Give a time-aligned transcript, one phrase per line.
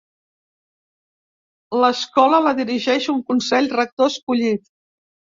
[1.83, 4.65] L'escola la dirigeix un consell rector escollit.